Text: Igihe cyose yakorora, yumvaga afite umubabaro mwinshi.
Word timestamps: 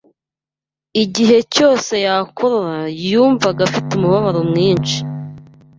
Igihe 1.03 1.37
cyose 1.55 1.93
yakorora, 2.05 2.81
yumvaga 3.11 3.59
afite 3.67 3.89
umubabaro 3.93 4.41
mwinshi. 4.51 4.97